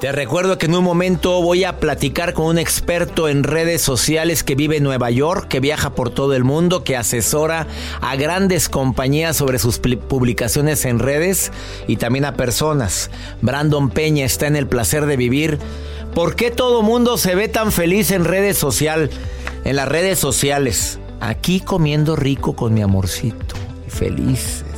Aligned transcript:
Te 0.00 0.12
recuerdo 0.12 0.56
que 0.56 0.64
en 0.64 0.74
un 0.74 0.82
momento 0.82 1.42
voy 1.42 1.64
a 1.64 1.78
platicar 1.78 2.32
con 2.32 2.46
un 2.46 2.58
experto 2.58 3.28
en 3.28 3.44
redes 3.44 3.82
sociales 3.82 4.42
que 4.42 4.54
vive 4.54 4.78
en 4.78 4.82
Nueva 4.82 5.10
York, 5.10 5.46
que 5.46 5.60
viaja 5.60 5.90
por 5.90 6.08
todo 6.08 6.32
el 6.32 6.42
mundo, 6.42 6.84
que 6.84 6.96
asesora 6.96 7.66
a 8.00 8.16
grandes 8.16 8.70
compañías 8.70 9.36
sobre 9.36 9.58
sus 9.58 9.78
publicaciones 9.78 10.86
en 10.86 11.00
redes 11.00 11.52
y 11.86 11.96
también 11.96 12.24
a 12.24 12.32
personas. 12.32 13.10
Brandon 13.42 13.90
Peña 13.90 14.24
está 14.24 14.46
en 14.46 14.56
el 14.56 14.66
placer 14.66 15.04
de 15.04 15.18
vivir. 15.18 15.58
¿Por 16.14 16.34
qué 16.34 16.50
todo 16.50 16.80
mundo 16.80 17.18
se 17.18 17.34
ve 17.34 17.48
tan 17.48 17.70
feliz 17.70 18.10
en 18.10 18.24
redes 18.24 18.56
social, 18.56 19.10
en 19.64 19.76
las 19.76 19.86
redes 19.86 20.18
sociales? 20.18 20.98
Aquí 21.20 21.60
comiendo 21.60 22.16
rico 22.16 22.56
con 22.56 22.72
mi 22.72 22.80
amorcito, 22.80 23.54
felices. 23.86 24.69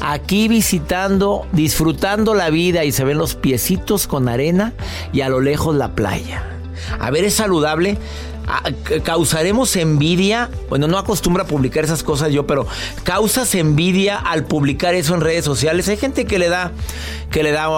Aquí 0.00 0.48
visitando, 0.48 1.46
disfrutando 1.52 2.34
la 2.34 2.50
vida 2.50 2.84
y 2.84 2.92
se 2.92 3.04
ven 3.04 3.18
los 3.18 3.34
piecitos 3.34 4.06
con 4.06 4.28
arena 4.28 4.72
y 5.12 5.20
a 5.20 5.28
lo 5.28 5.40
lejos 5.40 5.76
la 5.76 5.94
playa. 5.94 6.42
A 6.98 7.10
ver, 7.10 7.24
¿es 7.24 7.34
saludable? 7.34 7.98
Ah, 8.46 8.70
¿Causaremos 9.04 9.76
envidia? 9.76 10.50
Bueno, 10.68 10.88
no 10.88 10.98
acostumbro 10.98 11.44
a 11.44 11.46
publicar 11.46 11.84
esas 11.84 12.02
cosas 12.02 12.32
yo, 12.32 12.46
pero 12.46 12.66
¿causas 13.04 13.54
envidia 13.54 14.16
al 14.18 14.44
publicar 14.44 14.94
eso 14.94 15.14
en 15.14 15.20
redes 15.20 15.44
sociales? 15.44 15.88
Hay 15.88 15.98
gente 15.98 16.24
que 16.24 16.38
le 16.38 16.48
da, 16.48 16.72
que 17.30 17.42
le 17.42 17.52
da, 17.52 17.68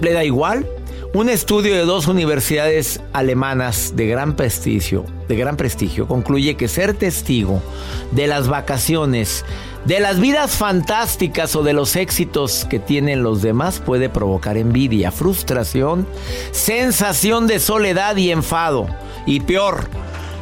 le 0.00 0.12
da 0.12 0.24
igual. 0.24 0.66
Un 1.14 1.28
estudio 1.28 1.74
de 1.74 1.84
dos 1.84 2.08
universidades 2.08 3.00
alemanas 3.12 3.92
de 3.94 4.08
gran 4.08 4.34
prestigio, 4.34 5.04
de 5.28 5.36
gran 5.36 5.56
prestigio, 5.56 6.08
concluye 6.08 6.56
que 6.56 6.66
ser 6.66 6.92
testigo 6.92 7.62
de 8.10 8.26
las 8.26 8.48
vacaciones, 8.48 9.44
de 9.84 10.00
las 10.00 10.18
vidas 10.18 10.56
fantásticas 10.56 11.54
o 11.54 11.62
de 11.62 11.72
los 11.72 11.94
éxitos 11.94 12.66
que 12.68 12.80
tienen 12.80 13.22
los 13.22 13.42
demás 13.42 13.78
puede 13.78 14.08
provocar 14.08 14.56
envidia, 14.56 15.12
frustración, 15.12 16.04
sensación 16.50 17.46
de 17.46 17.60
soledad 17.60 18.16
y 18.16 18.32
enfado. 18.32 18.88
Y 19.24 19.38
peor, 19.38 19.84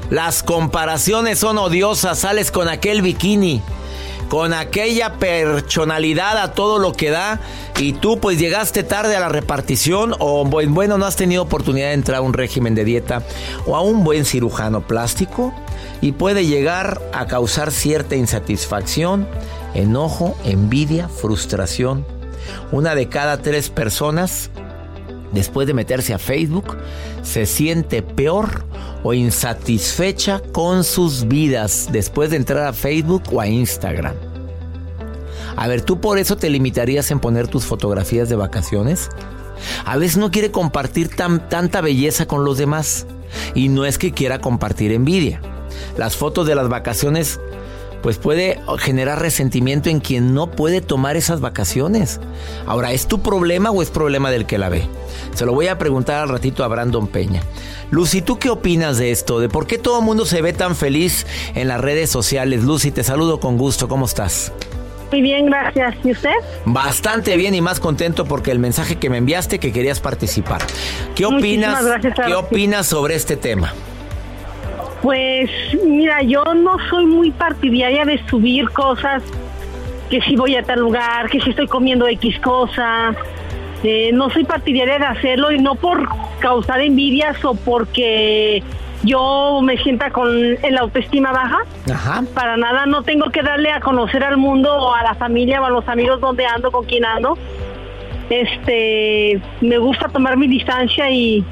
las 0.08 0.42
comparaciones 0.42 1.38
son 1.38 1.58
odiosas, 1.58 2.20
sales 2.20 2.50
con 2.50 2.70
aquel 2.70 3.02
bikini 3.02 3.60
con 4.28 4.54
aquella 4.54 5.14
personalidad 5.14 6.38
a 6.38 6.52
todo 6.52 6.78
lo 6.78 6.92
que 6.92 7.10
da 7.10 7.40
y 7.78 7.92
tú 7.94 8.18
pues 8.18 8.38
llegaste 8.38 8.82
tarde 8.82 9.16
a 9.16 9.20
la 9.20 9.28
repartición 9.28 10.14
o 10.18 10.44
bu- 10.44 10.68
bueno 10.72 10.98
no 10.98 11.04
has 11.06 11.16
tenido 11.16 11.42
oportunidad 11.42 11.88
de 11.88 11.94
entrar 11.94 12.18
a 12.18 12.22
un 12.22 12.32
régimen 12.32 12.74
de 12.74 12.84
dieta 12.84 13.22
o 13.66 13.76
a 13.76 13.80
un 13.82 14.04
buen 14.04 14.24
cirujano 14.24 14.86
plástico 14.86 15.52
y 16.00 16.12
puede 16.12 16.46
llegar 16.46 17.00
a 17.12 17.26
causar 17.26 17.70
cierta 17.70 18.16
insatisfacción, 18.16 19.28
enojo, 19.74 20.36
envidia, 20.44 21.08
frustración. 21.08 22.04
Una 22.72 22.94
de 22.96 23.08
cada 23.08 23.36
tres 23.40 23.70
personas 23.70 24.50
después 25.32 25.66
de 25.66 25.74
meterse 25.74 26.14
a 26.14 26.18
Facebook, 26.18 26.76
se 27.22 27.46
siente 27.46 28.02
peor 28.02 28.64
o 29.02 29.14
insatisfecha 29.14 30.40
con 30.52 30.84
sus 30.84 31.26
vidas 31.26 31.88
después 31.92 32.30
de 32.30 32.36
entrar 32.36 32.66
a 32.66 32.72
Facebook 32.72 33.24
o 33.32 33.40
a 33.40 33.46
Instagram. 33.46 34.14
A 35.56 35.68
ver, 35.68 35.82
¿tú 35.82 36.00
por 36.00 36.18
eso 36.18 36.36
te 36.36 36.50
limitarías 36.50 37.10
en 37.10 37.20
poner 37.20 37.48
tus 37.48 37.64
fotografías 37.64 38.28
de 38.28 38.36
vacaciones? 38.36 39.10
A 39.84 39.96
veces 39.96 40.16
no 40.16 40.30
quiere 40.30 40.50
compartir 40.50 41.14
tan, 41.14 41.48
tanta 41.48 41.80
belleza 41.80 42.26
con 42.26 42.44
los 42.44 42.58
demás. 42.58 43.06
Y 43.54 43.68
no 43.68 43.84
es 43.84 43.98
que 43.98 44.12
quiera 44.12 44.40
compartir 44.40 44.92
envidia. 44.92 45.40
Las 45.96 46.16
fotos 46.16 46.46
de 46.46 46.54
las 46.54 46.68
vacaciones 46.68 47.40
pues 48.02 48.18
puede 48.18 48.60
generar 48.78 49.20
resentimiento 49.20 49.88
en 49.88 50.00
quien 50.00 50.34
no 50.34 50.50
puede 50.50 50.80
tomar 50.80 51.16
esas 51.16 51.40
vacaciones. 51.40 52.20
Ahora, 52.66 52.92
¿es 52.92 53.06
tu 53.06 53.22
problema 53.22 53.70
o 53.70 53.82
es 53.82 53.90
problema 53.90 54.30
del 54.30 54.46
que 54.46 54.58
la 54.58 54.68
ve? 54.68 54.86
Se 55.34 55.46
lo 55.46 55.54
voy 55.54 55.68
a 55.68 55.78
preguntar 55.78 56.22
al 56.22 56.28
ratito 56.28 56.64
a 56.64 56.68
Brandon 56.68 57.06
Peña. 57.06 57.42
Lucy, 57.90 58.22
¿tú 58.22 58.38
qué 58.38 58.50
opinas 58.50 58.98
de 58.98 59.10
esto? 59.10 59.38
¿De 59.38 59.48
por 59.48 59.66
qué 59.66 59.78
todo 59.78 60.00
el 60.00 60.04
mundo 60.04 60.26
se 60.26 60.42
ve 60.42 60.52
tan 60.52 60.76
feliz 60.76 61.26
en 61.54 61.68
las 61.68 61.80
redes 61.80 62.10
sociales? 62.10 62.64
Lucy, 62.64 62.90
te 62.90 63.04
saludo 63.04 63.38
con 63.38 63.56
gusto. 63.56 63.86
¿Cómo 63.86 64.06
estás? 64.06 64.52
Muy 65.10 65.20
bien, 65.20 65.44
gracias. 65.46 65.94
¿Y 66.02 66.12
usted? 66.12 66.30
Bastante 66.64 67.36
bien 67.36 67.54
y 67.54 67.60
más 67.60 67.80
contento 67.80 68.24
porque 68.24 68.50
el 68.50 68.58
mensaje 68.58 68.96
que 68.96 69.10
me 69.10 69.18
enviaste 69.18 69.58
que 69.58 69.70
querías 69.70 70.00
participar. 70.00 70.62
¿Qué 71.14 71.26
opinas? 71.26 71.84
gracias, 71.84 72.14
¿Qué 72.26 72.34
opinas 72.34 72.86
sobre 72.86 73.14
este 73.14 73.36
tema? 73.36 73.74
Pues 75.02 75.50
mira, 75.84 76.22
yo 76.22 76.44
no 76.54 76.76
soy 76.88 77.06
muy 77.06 77.32
partidaria 77.32 78.04
de 78.04 78.24
subir 78.28 78.70
cosas 78.70 79.22
que 80.08 80.20
si 80.22 80.36
voy 80.36 80.54
a 80.56 80.62
tal 80.62 80.80
lugar, 80.80 81.28
que 81.28 81.40
si 81.40 81.50
estoy 81.50 81.66
comiendo 81.66 82.06
X 82.06 82.38
cosa. 82.40 83.14
Eh, 83.82 84.10
no 84.12 84.30
soy 84.30 84.44
partidaria 84.44 84.98
de 84.98 85.06
hacerlo 85.06 85.50
y 85.50 85.58
no 85.58 85.74
por 85.74 86.08
causar 86.38 86.80
envidias 86.80 87.44
o 87.44 87.54
porque 87.54 88.62
yo 89.02 89.60
me 89.62 89.76
sienta 89.78 90.10
con 90.10 90.28
el 90.62 90.78
autoestima 90.78 91.32
baja. 91.32 91.64
Ajá. 91.92 92.22
Para 92.34 92.56
nada, 92.56 92.86
no 92.86 93.02
tengo 93.02 93.30
que 93.30 93.42
darle 93.42 93.72
a 93.72 93.80
conocer 93.80 94.22
al 94.22 94.36
mundo 94.36 94.72
o 94.72 94.94
a 94.94 95.02
la 95.02 95.14
familia 95.14 95.60
o 95.60 95.64
a 95.64 95.70
los 95.70 95.88
amigos 95.88 96.20
dónde 96.20 96.46
ando, 96.46 96.70
con 96.70 96.84
quién 96.84 97.04
ando. 97.04 97.36
Este, 98.30 99.40
me 99.60 99.78
gusta 99.78 100.08
tomar 100.08 100.36
mi 100.36 100.46
distancia 100.46 101.10
y 101.10 101.44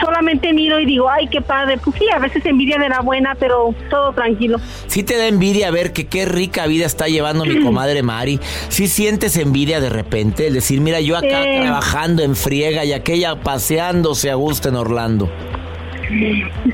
solamente 0.00 0.52
miro 0.52 0.78
y 0.80 0.86
digo, 0.86 1.08
ay, 1.08 1.28
qué 1.28 1.40
padre. 1.40 1.78
Pues 1.78 1.96
sí, 1.98 2.04
a 2.14 2.18
veces 2.18 2.44
envidia 2.46 2.78
de 2.78 2.88
la 2.88 3.00
buena, 3.00 3.34
pero 3.38 3.74
todo 3.90 4.12
tranquilo. 4.12 4.58
Sí 4.86 5.02
te 5.02 5.16
da 5.16 5.26
envidia 5.26 5.70
ver 5.70 5.92
que 5.92 6.06
qué 6.06 6.24
rica 6.24 6.66
vida 6.66 6.86
está 6.86 7.06
llevando 7.08 7.44
mi 7.44 7.60
comadre 7.64 8.02
Mari. 8.02 8.40
Sí 8.68 8.88
sientes 8.88 9.36
envidia 9.36 9.80
de 9.80 9.88
repente, 9.90 10.46
el 10.46 10.54
decir, 10.54 10.80
mira, 10.80 11.00
yo 11.00 11.16
acá 11.16 11.44
Eh. 11.44 11.60
trabajando 11.62 12.22
en 12.22 12.34
friega 12.36 12.84
y 12.84 12.92
aquella 12.92 13.40
paseándose 13.40 14.30
a 14.30 14.34
gusto 14.34 14.68
en 14.68 14.76
Orlando. 14.76 15.30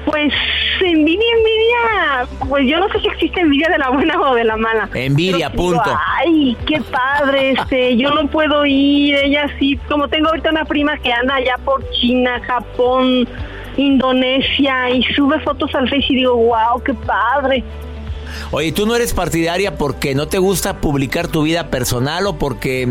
Pues 0.04 0.32
envidia, 0.80 1.26
envidia, 1.36 2.48
pues 2.48 2.66
yo 2.68 2.78
no 2.78 2.88
sé 2.90 3.00
si 3.00 3.06
existe 3.06 3.40
envidia 3.40 3.68
de 3.68 3.78
la 3.78 3.90
buena 3.90 4.20
o 4.20 4.34
de 4.34 4.44
la 4.44 4.56
mala. 4.56 4.88
Envidia, 4.94 5.50
punto. 5.50 5.96
ay, 6.18 6.56
qué 6.66 6.80
padre, 6.80 7.52
este, 7.52 7.96
yo 7.96 8.10
no 8.10 8.28
puedo 8.28 8.66
ir, 8.66 9.14
ella 9.16 9.46
sí, 9.58 9.78
como 9.88 10.08
tengo 10.08 10.28
ahorita 10.28 10.50
una 10.50 10.64
prima 10.64 10.98
que 10.98 11.12
anda 11.12 11.36
allá 11.36 11.56
por 11.64 11.88
China, 11.92 12.40
Japón, 12.46 13.26
Indonesia 13.76 14.90
y 14.90 15.02
sube 15.14 15.40
fotos 15.40 15.74
al 15.74 15.88
Face 15.88 16.06
y 16.08 16.16
digo, 16.16 16.36
wow, 16.36 16.82
qué 16.84 16.94
padre. 16.94 17.64
Oye, 18.50 18.72
¿tú 18.72 18.86
no 18.86 18.94
eres 18.94 19.12
partidaria 19.12 19.76
porque 19.76 20.14
no 20.14 20.28
te 20.28 20.38
gusta 20.38 20.80
publicar 20.80 21.28
tu 21.28 21.42
vida 21.42 21.68
personal 21.68 22.26
o 22.26 22.36
porque, 22.36 22.88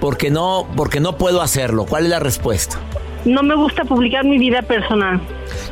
porque, 0.00 0.30
no, 0.30 0.66
porque 0.76 1.00
no 1.00 1.16
puedo 1.16 1.40
hacerlo? 1.40 1.86
¿Cuál 1.86 2.04
es 2.04 2.10
la 2.10 2.18
respuesta? 2.18 2.78
No 3.24 3.42
me 3.42 3.54
gusta 3.54 3.84
publicar 3.84 4.24
mi 4.24 4.38
vida 4.38 4.62
personal. 4.62 5.20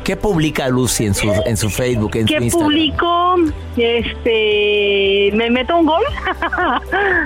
¿Qué 0.03 0.15
publica 0.15 0.69
Lucy 0.69 1.05
en 1.05 1.13
su, 1.13 1.31
en 1.45 1.57
su 1.57 1.69
Facebook, 1.69 2.15
en 2.15 2.25
¿Qué 2.25 2.37
su 2.37 2.43
Instagram? 2.43 2.67
publico? 2.69 3.35
Este, 3.77 5.31
me 5.35 5.49
meto 5.49 5.77
un 5.77 5.85
gol. 5.85 6.03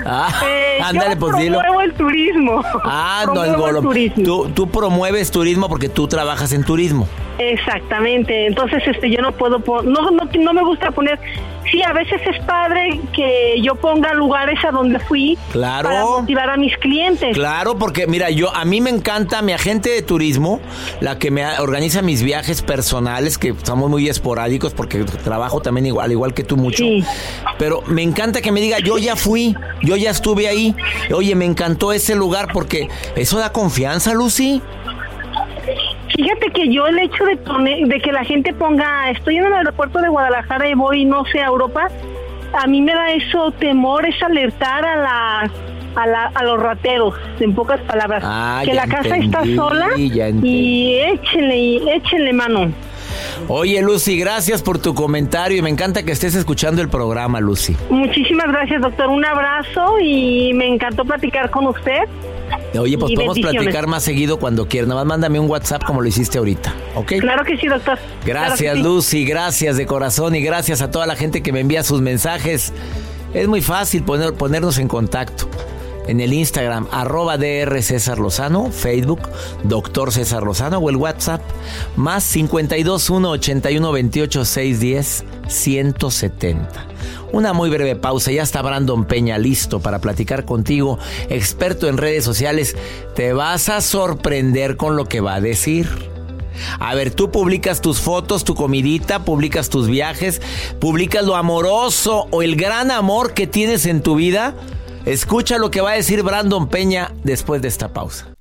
Ah, 0.08 0.28
Eh, 0.46 0.78
ándale, 0.82 1.14
yo 1.14 1.20
pues 1.20 1.36
dilo. 1.38 1.58
promuevo 1.58 1.80
el 1.82 1.92
turismo. 1.94 2.62
Ah, 2.84 3.24
no, 3.32 3.44
el 3.44 3.56
golo. 3.56 3.80
turismo. 3.82 4.22
Tú, 4.24 4.48
tú 4.54 4.68
promueves 4.68 5.30
turismo 5.30 5.68
porque 5.68 5.88
tú 5.88 6.06
trabajas 6.06 6.52
en 6.52 6.62
turismo. 6.64 7.08
Exactamente, 7.38 8.46
entonces 8.46 8.82
este 8.86 9.10
yo 9.10 9.20
no 9.20 9.32
puedo 9.32 9.58
no, 9.82 10.10
no 10.10 10.24
no 10.38 10.52
me 10.54 10.62
gusta 10.62 10.90
poner 10.92 11.18
sí 11.70 11.82
a 11.82 11.92
veces 11.92 12.20
es 12.32 12.44
padre 12.44 13.00
que 13.14 13.60
yo 13.62 13.74
ponga 13.74 14.12
lugares 14.14 14.58
a 14.64 14.70
donde 14.70 14.98
fui 15.00 15.38
Claro. 15.52 15.88
para 15.88 16.02
motivar 16.04 16.50
a 16.50 16.56
mis 16.56 16.76
clientes. 16.78 17.34
Claro, 17.34 17.76
porque 17.78 18.06
mira, 18.06 18.30
yo 18.30 18.54
a 18.54 18.64
mí 18.64 18.80
me 18.80 18.90
encanta 18.90 19.42
mi 19.42 19.52
agente 19.52 19.90
de 19.90 20.02
turismo, 20.02 20.60
la 21.00 21.18
que 21.18 21.30
me 21.30 21.46
organiza 21.58 22.02
mis 22.02 22.22
viajes 22.22 22.62
personales, 22.62 23.38
que 23.38 23.54
somos 23.62 23.90
muy 23.90 24.08
esporádicos 24.08 24.74
porque 24.74 25.04
trabajo 25.04 25.60
también 25.60 25.86
igual, 25.86 26.06
al 26.06 26.12
igual 26.12 26.34
que 26.34 26.44
tú 26.44 26.56
mucho. 26.56 26.78
Sí. 26.84 27.04
Pero 27.58 27.82
me 27.86 28.02
encanta 28.02 28.40
que 28.40 28.52
me 28.52 28.60
diga, 28.60 28.78
yo 28.78 28.98
ya 28.98 29.16
fui, 29.16 29.54
yo 29.82 29.96
ya 29.96 30.10
estuve 30.10 30.48
ahí. 30.48 30.74
Oye, 31.14 31.34
me 31.34 31.44
encantó 31.44 31.92
ese 31.92 32.14
lugar 32.14 32.48
porque 32.52 32.88
eso 33.16 33.38
da 33.38 33.52
confianza, 33.52 34.12
Lucy. 34.14 34.62
Fíjate 36.26 36.50
que 36.50 36.68
yo 36.72 36.88
el 36.88 36.98
hecho 36.98 37.24
de 37.24 37.36
poner, 37.36 37.86
de 37.86 38.00
que 38.00 38.10
la 38.10 38.24
gente 38.24 38.52
ponga, 38.52 39.10
estoy 39.10 39.36
en 39.36 39.46
el 39.46 39.52
aeropuerto 39.52 40.00
de 40.00 40.08
Guadalajara 40.08 40.68
y 40.68 40.74
voy, 40.74 41.04
no 41.04 41.24
sé, 41.26 41.38
a 41.38 41.46
Europa, 41.46 41.86
a 42.52 42.66
mí 42.66 42.80
me 42.82 42.92
da 42.92 43.12
eso 43.12 43.52
temor, 43.52 44.04
es 44.04 44.20
alertar 44.20 44.84
a 44.84 44.96
la, 44.96 45.50
a, 45.94 46.06
la, 46.08 46.32
a 46.34 46.42
los 46.42 46.60
rateros, 46.60 47.14
en 47.38 47.54
pocas 47.54 47.80
palabras, 47.82 48.24
Ah, 48.26 48.62
que 48.64 48.74
la 48.74 48.88
casa 48.88 49.14
entendí, 49.14 49.26
está 49.26 49.44
sola 49.54 49.86
y 49.96 50.94
échenle, 50.98 51.56
y 51.56 51.88
échenle 51.90 52.32
mano. 52.32 52.72
Oye, 53.46 53.80
Lucy, 53.80 54.18
gracias 54.18 54.64
por 54.64 54.78
tu 54.80 54.94
comentario 54.94 55.58
y 55.58 55.62
me 55.62 55.70
encanta 55.70 56.02
que 56.02 56.10
estés 56.10 56.34
escuchando 56.34 56.82
el 56.82 56.88
programa, 56.88 57.38
Lucy. 57.38 57.76
Muchísimas 57.88 58.48
gracias, 58.48 58.82
doctor. 58.82 59.10
Un 59.10 59.24
abrazo 59.24 60.00
y 60.00 60.52
me 60.54 60.66
encantó 60.66 61.04
platicar 61.04 61.50
con 61.50 61.68
usted. 61.68 62.08
Oye, 62.78 62.98
pues 62.98 63.12
Y 63.12 63.14
podemos 63.16 63.38
platicar 63.38 63.86
más 63.86 64.02
seguido 64.02 64.38
cuando 64.38 64.68
quieras. 64.68 64.88
Nada 64.88 65.00
más 65.02 65.08
mándame 65.08 65.40
un 65.40 65.48
WhatsApp 65.48 65.82
como 65.84 66.00
lo 66.02 66.08
hiciste 66.08 66.38
ahorita, 66.38 66.74
¿ok? 66.94 67.12
Claro 67.20 67.44
que 67.44 67.56
sí, 67.56 67.66
doctor. 67.68 67.98
Gracias, 68.24 68.58
Claro 68.60 68.76
sí. 68.78 68.82
Lucy, 68.82 69.24
gracias 69.24 69.76
de 69.76 69.86
corazón 69.86 70.34
y 70.34 70.40
gracias 70.42 70.82
a 70.82 70.90
toda 70.90 71.06
la 71.06 71.16
gente 71.16 71.42
que 71.42 71.52
me 71.52 71.60
envía 71.60 71.82
sus 71.82 72.00
mensajes. 72.02 72.72
Es 73.34 73.48
muy 73.48 73.62
fácil 73.62 74.04
poner- 74.04 74.34
ponernos 74.34 74.78
en 74.78 74.88
contacto. 74.88 75.48
En 76.08 76.20
el 76.20 76.32
Instagram, 76.32 76.86
arroba 76.92 77.36
DR 77.36 77.82
César 77.82 78.18
Lozano, 78.20 78.70
Facebook, 78.70 79.22
Doctor 79.64 80.12
César 80.12 80.44
Lozano 80.44 80.78
o 80.78 80.88
el 80.88 80.94
WhatsApp, 80.96 81.40
más 81.96 82.30
521 82.32 83.28
81 83.30 83.90
28 83.92 84.44
610 84.44 85.24
170. 85.48 86.68
Una 87.36 87.52
muy 87.52 87.68
breve 87.68 87.96
pausa, 87.96 88.32
ya 88.32 88.42
está 88.42 88.62
Brandon 88.62 89.04
Peña 89.04 89.36
listo 89.36 89.78
para 89.78 89.98
platicar 89.98 90.46
contigo, 90.46 90.98
experto 91.28 91.86
en 91.86 91.98
redes 91.98 92.24
sociales. 92.24 92.74
Te 93.14 93.34
vas 93.34 93.68
a 93.68 93.82
sorprender 93.82 94.78
con 94.78 94.96
lo 94.96 95.04
que 95.04 95.20
va 95.20 95.34
a 95.34 95.40
decir. 95.42 95.86
A 96.80 96.94
ver, 96.94 97.10
tú 97.10 97.30
publicas 97.30 97.82
tus 97.82 98.00
fotos, 98.00 98.42
tu 98.42 98.54
comidita, 98.54 99.26
publicas 99.26 99.68
tus 99.68 99.86
viajes, 99.86 100.40
publicas 100.80 101.26
lo 101.26 101.36
amoroso 101.36 102.26
o 102.30 102.40
el 102.40 102.56
gran 102.56 102.90
amor 102.90 103.34
que 103.34 103.46
tienes 103.46 103.84
en 103.84 104.00
tu 104.00 104.14
vida. 104.14 104.54
Escucha 105.04 105.58
lo 105.58 105.70
que 105.70 105.82
va 105.82 105.90
a 105.90 105.96
decir 105.96 106.22
Brandon 106.22 106.70
Peña 106.70 107.12
después 107.22 107.60
de 107.60 107.68
esta 107.68 107.92
pausa. 107.92 108.35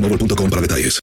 boostmobile.com 0.00 0.50
para 0.50 0.62
detalles. 0.62 1.00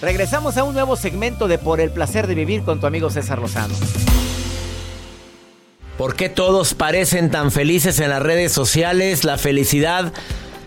Regresamos 0.00 0.56
a 0.56 0.64
un 0.64 0.74
nuevo 0.74 0.96
segmento 0.96 1.46
de 1.46 1.58
Por 1.58 1.80
el 1.80 1.90
placer 1.90 2.26
de 2.26 2.34
vivir 2.34 2.62
con 2.62 2.80
tu 2.80 2.86
amigo 2.86 3.08
César 3.10 3.38
Lozano. 3.38 3.74
¿Por 5.96 6.16
qué 6.16 6.28
todos 6.28 6.74
parecen 6.74 7.30
tan 7.30 7.52
felices 7.52 8.00
en 8.00 8.10
las 8.10 8.22
redes 8.22 8.50
sociales? 8.50 9.22
La 9.22 9.38
felicidad 9.38 10.12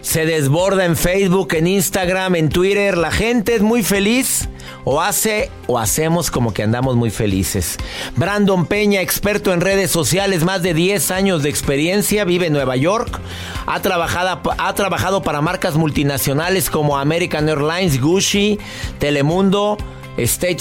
se 0.05 0.27
desborda 0.27 0.85
en 0.85 0.95
Facebook, 0.95 1.55
en 1.55 1.65
Instagram, 1.65 2.35
en 2.35 2.49
Twitter. 2.49 2.95
La 2.95 3.09
gente 3.09 3.55
es 3.55 3.63
muy 3.63 3.81
feliz 3.81 4.47
o 4.83 5.01
hace 5.01 5.49
o 5.65 5.79
hacemos 5.79 6.29
como 6.29 6.53
que 6.53 6.61
andamos 6.61 6.95
muy 6.95 7.09
felices. 7.09 7.77
Brandon 8.15 8.67
Peña, 8.67 9.01
experto 9.01 9.51
en 9.51 9.61
redes 9.61 9.89
sociales, 9.89 10.43
más 10.43 10.61
de 10.61 10.75
10 10.75 11.09
años 11.09 11.41
de 11.41 11.49
experiencia, 11.49 12.23
vive 12.23 12.45
en 12.45 12.53
Nueva 12.53 12.75
York. 12.75 13.19
Ha 13.65 13.81
trabajado, 13.81 14.53
ha 14.59 14.73
trabajado 14.75 15.23
para 15.23 15.41
marcas 15.41 15.73
multinacionales 15.73 16.69
como 16.69 16.99
American 16.99 17.49
Airlines, 17.49 17.99
Gucci, 17.99 18.59
Telemundo, 18.99 19.75
State. 20.17 20.59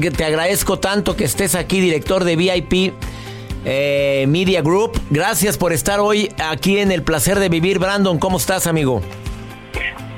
Que 0.00 0.10
Te 0.10 0.24
agradezco 0.24 0.78
tanto 0.78 1.16
que 1.16 1.24
estés 1.24 1.54
aquí, 1.54 1.80
director 1.80 2.24
de 2.24 2.36
VIP 2.36 2.94
eh, 3.64 4.24
Media 4.28 4.62
Group. 4.62 5.00
Gracias 5.10 5.56
por 5.58 5.72
estar 5.72 6.00
hoy 6.00 6.30
aquí 6.44 6.78
en 6.78 6.92
El 6.92 7.02
Placer 7.02 7.38
de 7.38 7.48
Vivir. 7.48 7.78
Brandon, 7.78 8.18
¿cómo 8.18 8.36
estás, 8.38 8.66
amigo? 8.66 9.02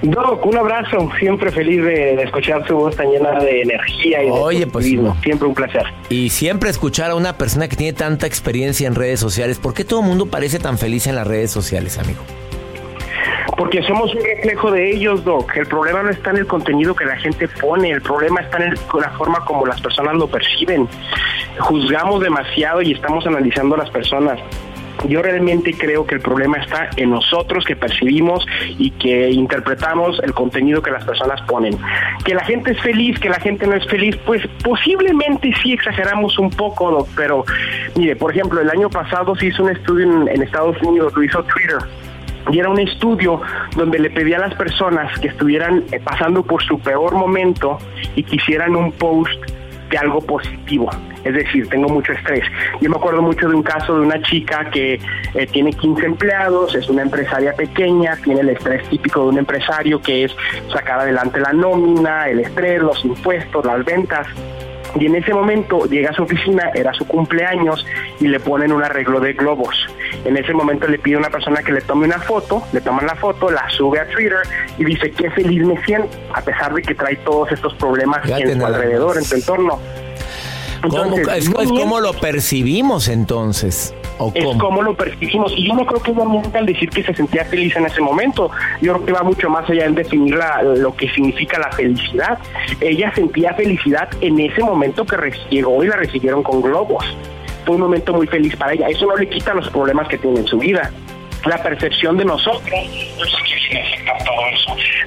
Doc, 0.01 0.47
un 0.47 0.57
abrazo, 0.57 1.11
siempre 1.19 1.51
feliz 1.51 1.83
de, 1.83 2.15
de 2.17 2.23
escuchar 2.23 2.65
su 2.69 2.77
voz 2.77 2.95
tan 2.95 3.11
llena 3.11 3.41
de 3.41 3.63
energía 3.63 4.23
y 4.23 4.59
de 4.61 4.67
pues, 4.69 4.87
siempre 4.87 5.49
un 5.49 5.55
placer. 5.55 5.83
Y 6.09 6.31
siempre 6.31 6.71
escuchar 6.71 7.11
a 7.11 7.17
una 7.17 7.37
persona 7.37 7.67
que 7.69 7.75
tiene 7.75 7.93
tanta 7.95 8.27
experiencia 8.29 8.87
en 8.87 8.95
redes 8.95 9.19
sociales. 9.19 9.59
¿Por 9.59 9.75
qué 9.75 9.85
todo 9.85 10.01
el 10.01 10.07
mundo 10.07 10.27
parece 10.27 10.61
tan 10.61 10.79
feliz 10.79 11.09
en 11.09 11.17
las 11.17 11.27
redes 11.27 11.51
sociales, 11.51 11.99
amigo? 11.99 12.21
Porque 13.57 13.83
somos 13.83 14.15
un 14.15 14.23
reflejo 14.23 14.71
de 14.71 14.93
ellos, 14.93 15.25
Doc. 15.25 15.57
El 15.57 15.67
problema 15.67 16.05
no 16.05 16.11
está 16.11 16.31
en 16.31 16.37
el 16.37 16.47
contenido 16.47 16.95
que 16.95 17.05
la 17.05 17.17
gente 17.17 17.49
pone, 17.61 17.91
el 17.91 18.01
problema 18.01 18.41
está 18.41 18.59
en 18.59 18.71
el- 18.75 18.79
la 19.01 19.11
forma 19.19 19.45
como 19.45 19.67
las 19.67 19.81
personas 19.81 20.15
lo 20.15 20.29
perciben. 20.29 20.87
Juzgamos 21.59 22.21
demasiado 22.21 22.83
y 22.83 22.93
estamos 22.93 23.27
analizando 23.27 23.75
a 23.75 23.79
las 23.79 23.91
personas. 23.91 24.39
Yo 25.07 25.23
realmente 25.23 25.73
creo 25.75 26.05
que 26.07 26.17
el 26.17 26.21
problema 26.21 26.59
está 26.59 26.91
en 26.97 27.11
nosotros 27.11 27.65
que 27.65 27.77
percibimos 27.77 28.45
y 28.79 28.91
que 28.91 29.31
interpretamos 29.31 30.21
el 30.25 30.35
contenido 30.35 30.83
que 30.83 30.91
las 30.91 31.05
personas 31.05 31.41
ponen. 31.43 31.79
Que 32.25 32.35
la 32.35 32.45
gente 32.45 32.73
es 32.73 32.81
feliz, 32.81 33.19
que 33.21 33.29
la 33.29 33.39
gente 33.39 33.67
no 33.67 33.75
es 33.75 33.87
feliz, 33.87 34.17
pues 34.27 34.43
posiblemente 34.65 35.53
sí 35.63 35.73
exageramos 35.73 36.37
un 36.39 36.51
poco, 36.51 37.07
pero 37.15 37.45
mire, 37.95 38.17
por 38.17 38.33
ejemplo, 38.33 38.61
el 38.61 38.71
año 38.71 38.91
pasado 38.91 39.37
se 39.37 39.47
hizo 39.47 39.63
un 39.63 39.71
estudio 39.71 40.05
en, 40.05 40.29
en 40.29 40.43
Estados 40.43 40.77
Unidos, 40.83 41.13
lo 41.15 41.23
hizo 41.23 41.45
Twitter, 41.45 41.79
y 42.51 42.59
era 42.59 42.69
un 42.71 42.79
estudio 42.79 43.41
donde 43.77 43.99
le 43.99 44.11
pedía 44.11 44.39
a 44.39 44.41
las 44.41 44.55
personas 44.55 45.19
que 45.21 45.29
estuvieran 45.29 45.85
eh, 45.93 46.01
pasando 46.03 46.43
por 46.43 46.63
su 46.63 46.79
peor 46.79 47.15
momento 47.15 47.79
y 48.15 48.23
que 48.23 48.37
hicieran 48.37 48.75
un 48.75 48.93
post 48.93 49.39
de 49.91 49.99
algo 49.99 50.21
positivo. 50.21 50.91
Es 51.25 51.35
decir, 51.35 51.69
tengo 51.69 51.89
mucho 51.89 52.13
estrés. 52.13 52.45
Yo 52.81 52.91
me 52.91 52.97
acuerdo 52.97 53.23
mucho 53.23 53.49
de 53.49 53.55
un 53.55 53.63
caso 53.63 53.95
de 53.95 54.07
una 54.07 54.21
chica 54.23 54.71
que 54.71 55.01
eh, 55.35 55.47
tiene 55.47 55.73
15 55.73 56.07
empleados, 56.07 56.75
es 56.75 56.89
una 56.89 57.03
empresaria 57.03 57.53
pequeña, 57.55 58.17
tiene 58.17 58.41
el 58.41 58.51
estrés 58.51 58.89
típico 58.89 59.23
de 59.23 59.29
un 59.29 59.39
empresario 59.39 60.01
que 60.01 60.25
es 60.25 60.37
sacar 60.73 61.01
adelante 61.01 61.41
la 61.41 61.53
nómina, 61.53 62.29
el 62.29 62.41
estrés, 62.41 62.81
los 62.81 63.05
impuestos, 63.05 63.65
las 63.65 63.85
ventas 63.85 64.27
y 64.99 65.07
en 65.07 65.15
ese 65.15 65.35
momento 65.35 65.87
llega 65.87 66.11
a 66.11 66.15
su 66.15 66.23
oficina, 66.23 66.71
era 66.75 66.93
su 66.95 67.07
cumpleaños 67.07 67.85
y 68.21 68.29
le 68.29 68.41
ponen 68.41 68.73
un 68.73 68.83
arreglo 68.83 69.21
de 69.21 69.33
globos. 69.33 69.87
En 70.29 70.37
ese 70.37 70.53
momento 70.53 70.87
le 70.87 70.99
pide 70.99 71.17
a 71.17 71.21
una 71.21 71.31
persona 71.31 71.63
que 71.63 71.73
le 71.73 71.81
tome 71.81 72.05
una 72.05 72.19
foto, 72.19 72.63
le 72.75 72.83
toman 72.83 73.07
la 73.07 73.15
foto, 73.15 73.51
la 73.51 73.67
sube 73.71 73.99
a 73.99 74.07
Twitter 74.11 74.41
y 74.77 74.85
dice 74.85 75.11
qué 75.11 75.31
feliz 75.31 75.65
me 75.65 75.83
siento, 75.87 76.11
a 76.35 76.43
pesar 76.43 76.75
de 76.75 76.83
que 76.83 76.95
trae 76.95 77.17
todos 77.17 77.51
estos 77.51 77.73
problemas 77.77 78.29
en 78.29 78.61
su 78.61 78.67
alrededor, 78.67 79.17
en 79.17 79.25
su 79.25 79.37
entorno. 79.37 79.79
es, 81.35 81.49
como 81.49 82.01
lo 82.01 82.13
percibimos 82.13 83.09
entonces. 83.09 83.95
¿o 84.19 84.31
es 84.35 84.45
como 84.59 84.83
lo 84.83 84.95
percibimos. 84.95 85.51
Y 85.57 85.67
yo 85.67 85.75
no 85.75 85.87
creo 85.87 86.03
que 86.03 86.11
es 86.11 86.55
al 86.55 86.67
decir 86.67 86.91
que 86.91 87.03
se 87.03 87.15
sentía 87.15 87.47
feliz 87.47 87.75
en 87.77 87.87
ese 87.87 88.03
momento. 88.03 88.51
Yo 88.83 88.93
creo 88.93 89.07
que 89.07 89.13
va 89.13 89.23
mucho 89.23 89.49
más 89.49 89.71
allá 89.71 89.87
en 89.87 89.95
definir 89.95 90.39
lo 90.77 90.95
que 90.95 91.09
significa 91.09 91.59
la 91.59 91.73
felicidad. 91.73 92.39
Ella 92.83 93.11
sentía 93.15 93.55
felicidad 93.55 94.11
en 94.21 94.39
ese 94.41 94.63
momento 94.63 95.07
que 95.07 95.17
llegó 95.49 95.83
y 95.83 95.89
la 95.89 95.97
recibieron 95.97 96.43
con 96.43 96.61
globos. 96.61 97.07
Fue 97.69 97.75
un 97.75 97.83
momento 97.83 98.15
muy 98.15 98.27
feliz 98.27 98.57
para 98.57 98.73
ella. 98.73 98.89
Eso 98.89 99.05
no 99.05 99.15
le 99.15 99.29
quita 99.29 99.53
los 99.53 99.69
problemas 99.69 100.09
que 100.09 100.17
tiene 100.17 100.41
en 100.41 100.47
su 100.47 100.57
vida 100.57 100.91
la 101.45 101.63
percepción 101.63 102.17
de 102.17 102.25
nosotros 102.25 102.63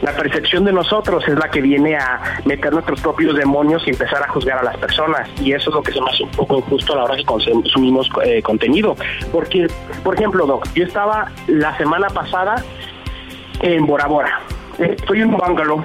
La 0.04 0.12
percepción 0.12 0.64
de 0.66 0.72
nosotros 0.72 1.28
es 1.28 1.34
la 1.40 1.50
que 1.50 1.60
viene 1.60 1.96
a 1.96 2.40
meter 2.46 2.72
nuestros 2.72 3.02
propios 3.02 3.36
demonios 3.36 3.82
y 3.88 3.90
empezar 3.90 4.22
a 4.22 4.28
juzgar 4.28 4.60
a 4.60 4.64
las 4.64 4.78
personas. 4.78 5.28
Y 5.42 5.54
eso 5.54 5.72
es 5.72 5.76
lo 5.76 5.82
que 5.82 5.92
se 5.92 6.00
me 6.02 6.12
hace 6.12 6.22
un 6.22 6.30
poco 6.30 6.60
injusto 6.60 6.94
a 6.94 6.98
la 6.98 7.04
hora 7.06 7.16
que 7.18 7.26
consumimos 7.26 8.08
eh, 8.24 8.44
contenido. 8.44 8.96
Porque, 9.32 9.66
por 10.04 10.14
ejemplo, 10.14 10.62
yo 10.76 10.84
estaba 10.84 11.32
la 11.48 11.76
semana 11.80 12.10
pasada 12.10 12.64
en 13.62 13.88
Bora 13.88 14.06
Bora. 14.06 14.40
Estoy 14.78 15.22
en 15.22 15.30
un 15.30 15.38
bungalow, 15.38 15.84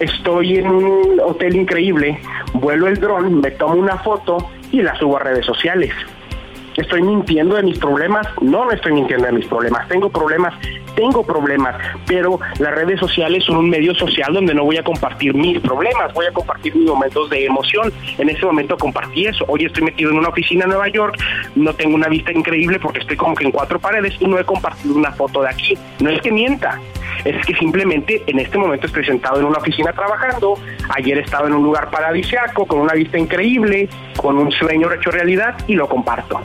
estoy 0.00 0.56
en 0.56 0.66
un 0.66 1.20
hotel 1.24 1.54
increíble, 1.54 2.20
vuelo 2.52 2.88
el 2.88 2.98
dron, 2.98 3.40
me 3.40 3.52
tomo 3.52 3.74
una 3.74 3.98
foto 3.98 4.50
y 4.80 4.82
la 4.82 4.96
subo 4.96 5.16
a 5.16 5.20
redes 5.20 5.46
sociales 5.46 5.92
¿Estoy 6.76 7.02
mintiendo 7.02 7.56
de 7.56 7.62
mis 7.62 7.78
problemas? 7.78 8.26
No, 8.42 8.66
no 8.66 8.70
estoy 8.70 8.92
mintiendo 8.92 9.26
de 9.26 9.32
mis 9.32 9.46
problemas. 9.46 9.88
Tengo 9.88 10.10
problemas, 10.10 10.52
tengo 10.94 11.24
problemas, 11.24 11.74
pero 12.06 12.38
las 12.58 12.74
redes 12.74 13.00
sociales 13.00 13.44
son 13.44 13.56
un 13.56 13.70
medio 13.70 13.94
social 13.94 14.34
donde 14.34 14.54
no 14.54 14.64
voy 14.64 14.76
a 14.76 14.82
compartir 14.82 15.34
mis 15.34 15.58
problemas, 15.60 16.12
voy 16.12 16.26
a 16.26 16.32
compartir 16.32 16.76
mis 16.76 16.86
momentos 16.86 17.30
de 17.30 17.46
emoción. 17.46 17.90
En 18.18 18.28
ese 18.28 18.44
momento 18.44 18.76
compartí 18.76 19.24
eso. 19.24 19.46
Hoy 19.48 19.64
estoy 19.64 19.84
metido 19.84 20.10
en 20.10 20.18
una 20.18 20.28
oficina 20.28 20.64
en 20.64 20.70
Nueva 20.70 20.88
York, 20.88 21.16
no 21.54 21.72
tengo 21.72 21.94
una 21.94 22.08
vista 22.08 22.30
increíble 22.30 22.78
porque 22.78 22.98
estoy 22.98 23.16
como 23.16 23.34
que 23.34 23.44
en 23.44 23.52
cuatro 23.52 23.78
paredes 23.78 24.14
y 24.20 24.26
no 24.26 24.38
he 24.38 24.44
compartido 24.44 24.96
una 24.96 25.12
foto 25.12 25.42
de 25.42 25.48
aquí. 25.48 25.78
No 26.00 26.10
es 26.10 26.20
que 26.20 26.30
mienta, 26.30 26.78
es 27.26 27.44
que 27.44 27.54
simplemente 27.54 28.22
en 28.26 28.38
este 28.38 28.56
momento 28.56 28.86
estoy 28.86 29.04
sentado 29.04 29.40
en 29.40 29.46
una 29.46 29.58
oficina 29.58 29.92
trabajando, 29.92 30.58
ayer 30.94 31.18
estaba 31.18 31.48
en 31.48 31.54
un 31.54 31.64
lugar 31.64 31.90
paradisiaco, 31.90 32.66
con 32.66 32.80
una 32.80 32.94
vista 32.94 33.18
increíble, 33.18 33.88
con 34.16 34.38
un 34.38 34.52
sueño 34.52 34.92
hecho 34.92 35.10
realidad 35.10 35.56
y 35.66 35.74
lo 35.74 35.88
comparto. 35.88 36.40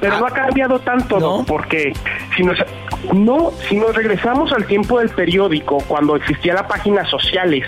Pero 0.00 0.18
no 0.18 0.26
ha 0.26 0.30
cambiado 0.30 0.78
tanto, 0.80 1.44
porque 1.46 1.92
si 2.36 2.42
nos, 2.42 2.58
no, 3.14 3.50
si 3.68 3.76
nos 3.76 3.94
regresamos 3.94 4.52
al 4.52 4.66
tiempo 4.66 4.98
del 4.98 5.08
periódico, 5.08 5.78
cuando 5.88 6.16
existía 6.16 6.52
la 6.52 6.66
páginas 6.66 7.08
sociales, 7.08 7.64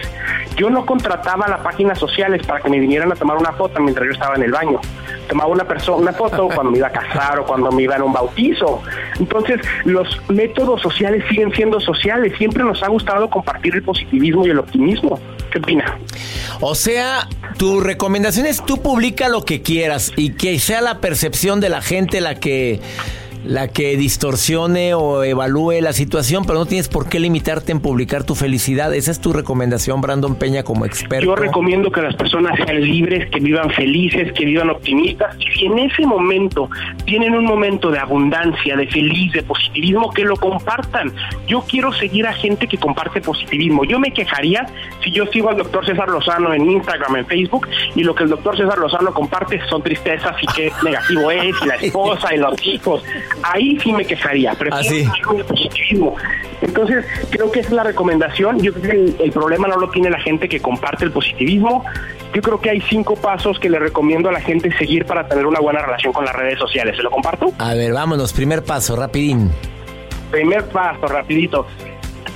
yo 0.58 0.70
no 0.70 0.84
contrataba 0.84 1.48
las 1.48 1.60
páginas 1.60 1.98
sociales 1.98 2.44
para 2.46 2.60
que 2.60 2.68
me 2.68 2.78
vinieran 2.78 3.10
a 3.12 3.14
tomar 3.14 3.36
una 3.36 3.52
foto 3.52 3.80
mientras 3.80 4.06
yo 4.06 4.12
estaba 4.12 4.34
en 4.34 4.42
el 4.42 4.52
baño. 4.52 4.80
Tomaba 5.28 5.50
una 5.50 5.64
persona 5.64 5.98
una 5.98 6.12
foto 6.12 6.48
cuando 6.54 6.70
me 6.70 6.78
iba 6.78 6.88
a 6.88 6.92
casar 6.92 7.38
o 7.38 7.46
cuando 7.46 7.70
me 7.70 7.82
iba 7.82 7.96
a 7.96 8.02
un 8.02 8.12
bautizo. 8.12 8.82
Entonces, 9.18 9.60
los 9.84 10.20
métodos 10.28 10.82
sociales 10.82 11.24
siguen 11.28 11.52
siendo 11.52 11.80
sociales. 11.80 12.34
Siempre 12.38 12.64
nos 12.64 12.82
ha 12.82 12.88
gustado 12.88 13.30
compartir 13.30 13.74
el 13.74 13.82
positivismo 13.82 14.46
y 14.46 14.50
el 14.50 14.58
optimismo. 14.58 15.18
¿Qué 15.50 15.58
opina? 15.58 15.98
O 16.60 16.74
sea, 16.74 17.28
tu 17.56 17.80
recomendación 17.80 18.46
es 18.46 18.64
tú 18.64 18.82
publica 18.82 19.28
lo 19.28 19.44
que 19.44 19.62
quieras 19.62 20.12
y 20.16 20.34
que 20.34 20.58
sea 20.58 20.80
la 20.80 21.00
percepción 21.00 21.60
de 21.60 21.68
la 21.68 21.80
gente 21.80 22.20
la 22.20 22.34
que 22.34 22.80
la 23.44 23.68
que 23.68 23.96
distorsione 23.96 24.94
o 24.94 25.22
evalúe 25.22 25.80
la 25.80 25.92
situación, 25.92 26.44
pero 26.44 26.58
no 26.58 26.66
tienes 26.66 26.88
por 26.88 27.08
qué 27.08 27.20
limitarte 27.20 27.72
en 27.72 27.80
publicar 27.80 28.24
tu 28.24 28.34
felicidad. 28.34 28.94
Esa 28.94 29.10
es 29.10 29.20
tu 29.20 29.32
recomendación, 29.32 30.00
Brandon 30.00 30.34
Peña, 30.34 30.62
como 30.62 30.84
experto. 30.84 31.26
Yo 31.26 31.36
recomiendo 31.36 31.90
que 31.90 32.02
las 32.02 32.14
personas 32.16 32.56
sean 32.56 32.80
libres, 32.80 33.30
que 33.30 33.40
vivan 33.40 33.70
felices, 33.70 34.32
que 34.32 34.44
vivan 34.44 34.70
optimistas. 34.70 35.36
Y 35.38 35.58
si 35.58 35.66
en 35.66 35.78
ese 35.78 36.06
momento 36.06 36.68
tienen 37.04 37.34
un 37.34 37.44
momento 37.44 37.90
de 37.90 37.98
abundancia, 37.98 38.76
de 38.76 38.86
feliz, 38.86 39.32
de 39.32 39.42
positivismo, 39.42 40.10
que 40.12 40.24
lo 40.24 40.36
compartan. 40.36 41.12
Yo 41.46 41.62
quiero 41.62 41.92
seguir 41.92 42.26
a 42.26 42.32
gente 42.32 42.66
que 42.66 42.78
comparte 42.78 43.20
positivismo. 43.20 43.84
Yo 43.84 43.98
me 43.98 44.12
quejaría 44.12 44.66
si 45.02 45.10
yo 45.10 45.26
sigo 45.26 45.48
al 45.48 45.58
doctor 45.58 45.84
César 45.86 46.08
Lozano 46.08 46.52
en 46.52 46.70
Instagram, 46.70 47.16
en 47.16 47.26
Facebook, 47.26 47.68
y 47.94 48.02
lo 48.02 48.14
que 48.14 48.24
el 48.24 48.30
doctor 48.30 48.56
César 48.56 48.78
Lozano 48.78 49.12
comparte 49.12 49.60
son 49.68 49.82
tristezas 49.82 50.36
y 50.42 50.46
qué 50.54 50.72
negativo 50.82 51.30
es, 51.30 51.54
y 51.62 51.66
la 51.66 51.74
esposa 51.76 52.34
y 52.34 52.38
los 52.38 52.66
hijos 52.66 53.02
ahí 53.42 53.78
sí 53.80 53.92
me 53.92 54.04
quejaría, 54.04 54.54
pero 54.58 54.74
Así. 54.74 55.04
positivismo. 55.46 56.16
Entonces, 56.60 57.04
creo 57.30 57.50
que 57.50 57.60
esa 57.60 57.68
es 57.68 57.74
la 57.74 57.84
recomendación. 57.84 58.60
Yo 58.60 58.72
creo 58.72 59.14
que 59.16 59.24
el, 59.24 59.32
problema 59.32 59.68
no 59.68 59.76
lo 59.76 59.90
tiene 59.90 60.10
la 60.10 60.20
gente 60.20 60.48
que 60.48 60.60
comparte 60.60 61.04
el 61.04 61.12
positivismo. 61.12 61.84
Yo 62.34 62.42
creo 62.42 62.60
que 62.60 62.70
hay 62.70 62.80
cinco 62.82 63.14
pasos 63.16 63.58
que 63.58 63.70
le 63.70 63.78
recomiendo 63.78 64.28
a 64.28 64.32
la 64.32 64.40
gente 64.40 64.70
seguir 64.76 65.06
para 65.06 65.28
tener 65.28 65.46
una 65.46 65.60
buena 65.60 65.80
relación 65.80 66.12
con 66.12 66.24
las 66.24 66.34
redes 66.34 66.58
sociales. 66.58 66.96
¿Se 66.96 67.02
lo 67.02 67.10
comparto? 67.10 67.52
A 67.58 67.74
ver, 67.74 67.92
vámonos. 67.92 68.32
Primer 68.32 68.64
paso, 68.64 68.96
rapidín. 68.96 69.50
Primer 70.30 70.64
paso, 70.68 71.06
rapidito. 71.06 71.66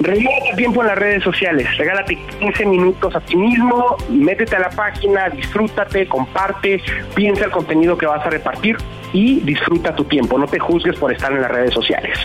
Regálate 0.00 0.56
tiempo 0.56 0.80
en 0.82 0.88
las 0.88 0.98
redes 0.98 1.22
sociales, 1.22 1.66
regálate 1.76 2.18
15 2.40 2.66
minutos 2.66 3.14
a 3.14 3.20
ti 3.20 3.36
mismo, 3.36 3.96
métete 4.08 4.56
a 4.56 4.60
la 4.60 4.70
página, 4.70 5.28
disfrútate, 5.28 6.08
comparte, 6.08 6.82
piensa 7.14 7.44
el 7.44 7.50
contenido 7.50 7.96
que 7.96 8.06
vas 8.06 8.24
a 8.26 8.30
repartir 8.30 8.76
y 9.12 9.40
disfruta 9.40 9.94
tu 9.94 10.04
tiempo, 10.04 10.38
no 10.38 10.46
te 10.46 10.58
juzgues 10.58 10.96
por 10.96 11.12
estar 11.12 11.32
en 11.32 11.42
las 11.42 11.50
redes 11.50 11.74
sociales. 11.74 12.18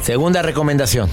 Segunda 0.00 0.42
recomendación. 0.42 1.08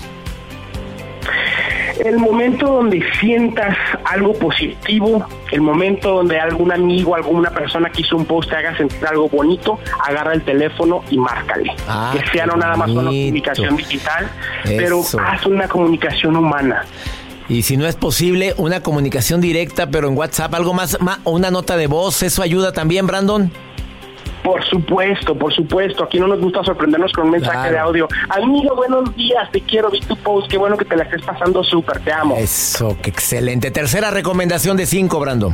El 2.04 2.18
momento 2.18 2.66
donde 2.66 3.04
sientas 3.20 3.78
algo 4.06 4.34
positivo, 4.34 5.24
el 5.52 5.62
momento 5.62 6.16
donde 6.16 6.40
algún 6.40 6.72
amigo, 6.72 7.14
alguna 7.16 7.52
persona 7.52 7.92
que 7.92 8.02
hizo 8.02 8.18
un 8.18 8.26
post 8.26 8.50
te 8.50 8.56
haga 8.56 8.76
sentir 8.76 9.06
algo 9.06 9.30
bonito, 9.30 9.78
agarra 10.04 10.34
el 10.34 10.42
teléfono 10.42 11.04
y 11.12 11.18
márcale. 11.20 11.72
Ah, 11.88 12.12
que 12.12 12.28
sea 12.32 12.48
no 12.48 12.56
nada 12.56 12.76
más 12.76 12.90
una 12.90 13.04
comunicación 13.04 13.78
digital, 13.78 14.32
pero 14.64 15.02
haz 15.24 15.46
una 15.46 15.68
comunicación 15.68 16.36
humana. 16.38 16.86
Y 17.48 17.62
si 17.62 17.78
no 17.78 17.86
es 17.86 17.96
posible, 17.96 18.56
una 18.58 18.82
comunicación 18.82 19.40
directa, 19.40 19.92
pero 19.92 20.08
en 20.08 20.18
WhatsApp, 20.18 20.56
algo 20.56 20.74
más, 20.74 21.00
más 21.02 21.20
una 21.26 21.52
nota 21.52 21.78
de 21.78 21.86
voz, 21.86 22.24
¿eso 22.24 22.42
ayuda 22.42 22.72
también, 22.72 23.06
Brandon? 23.06 23.52
Por 24.44 24.64
supuesto, 24.66 25.36
por 25.36 25.54
supuesto. 25.54 26.04
Aquí 26.04 26.20
no 26.20 26.28
nos 26.28 26.40
gusta 26.40 26.64
sorprendernos 26.64 27.12
con 27.14 27.26
un 27.26 27.32
mensaje 27.32 27.72
de 27.72 27.80
audio. 27.80 28.08
Amigo, 28.30 28.76
buenos 28.76 29.16
días, 29.16 29.50
te 29.52 29.62
quiero, 29.62 29.90
vi 29.90 30.00
tu 30.02 30.16
post, 30.18 30.50
qué 30.50 30.58
bueno 30.58 30.78
que 30.78 30.86
te 30.86 30.96
la 30.96 31.04
estés 31.04 31.22
pasando 31.22 31.64
súper, 31.64 32.00
te 32.00 32.12
amo. 32.12 32.36
Eso, 32.38 32.98
qué 33.02 33.10
excelente. 33.10 33.72
Tercera 33.72 34.12
recomendación 34.12 34.78
de 34.78 34.86
cinco, 34.86 35.20
Brandon. 35.20 35.54